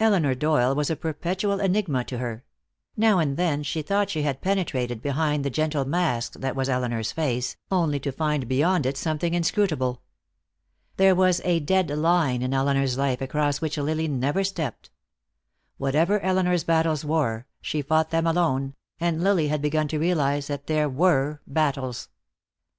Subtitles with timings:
[0.00, 2.42] Elinor Doyle was a perpetual enigma to her;
[2.96, 7.12] now and then she thought she had penetrated behind the gentle mask that was Elinor's
[7.12, 10.00] face, only to find beyond it something inscrutable.
[10.96, 14.88] There was a dead line in Elinor's life across which Lily never stepped.
[15.76, 20.66] Whatever Elinor's battles were, she fought them alone, and Lily had begun to realize that
[20.66, 22.08] there were battles.